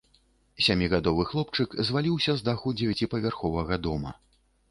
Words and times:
Сямігадовы 0.67 1.25
хлопчык 1.31 1.75
зваліўся 1.89 2.35
з 2.39 2.49
даху 2.49 2.73
дзевяціпавярховага 2.79 3.81
дома. 3.89 4.11